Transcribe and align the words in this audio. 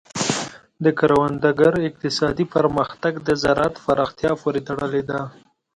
د 0.83 0.85
کروندګر 0.99 1.73
اقتصادي 1.87 2.45
پرمختګ 2.55 3.13
د 3.27 3.29
زراعت 3.43 3.75
پراختیا 3.85 4.31
پورې 4.41 4.59
تړلی 4.67 5.01
دی. 5.09 5.21